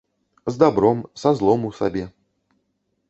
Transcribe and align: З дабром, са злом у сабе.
З 0.45 0.55
дабром, 0.61 1.03
са 1.25 1.33
злом 1.41 1.69
у 1.71 1.71
сабе. 1.81 2.05